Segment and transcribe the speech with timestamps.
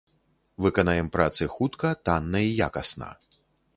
[0.65, 3.11] Выканаем працы хутка, танна і якасна.